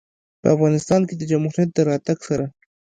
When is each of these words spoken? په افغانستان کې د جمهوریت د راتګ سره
په 0.41 0.47
افغانستان 0.55 1.01
کې 1.07 1.15
د 1.17 1.21
جمهوریت 1.31 1.69
د 1.73 1.79
راتګ 1.89 2.17
سره 2.27 2.45